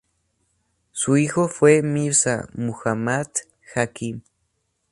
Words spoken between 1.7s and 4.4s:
Mirza Muhammad Hakim.